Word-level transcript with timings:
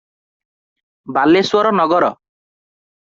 Baleswar 1.19 1.73
Nagar. 1.81 2.11